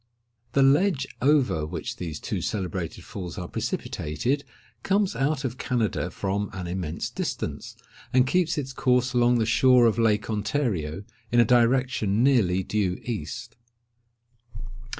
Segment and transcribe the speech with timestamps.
[0.53, 4.43] The ledge over which these two celebrated falls are precipitated,
[4.81, 7.75] comes out of Canada from an immense distance,
[8.11, 12.99] and keeps its course along the shore of Lake Ontario, in a direction nearly due
[13.03, 13.55] east.